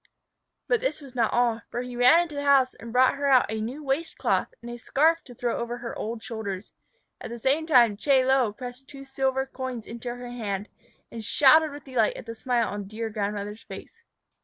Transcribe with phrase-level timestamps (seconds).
[0.67, 3.45] But this was not all, for he ran into the house and brought her out
[3.51, 6.73] a new waist cloth and a scarf to throw over her old shoulders.
[7.21, 10.69] At the same time Chie Lo pressed two silver coins into her hand,
[11.11, 14.03] and shouted with delight at the smile on the dear grandmother's face.